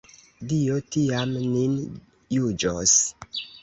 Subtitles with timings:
[0.53, 1.79] Dio tiam nin
[2.39, 3.01] juĝos!